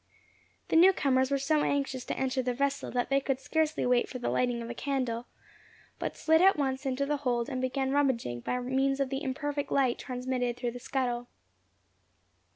[0.69, 4.09] The new comers were so anxious to enter the vessel that they could scarcely wait
[4.09, 5.27] for the lighting of a candle,
[5.99, 9.71] but slid at once into the hold, and began rummaging by means of the imperfect
[9.71, 11.27] light transmitted through the scuttle.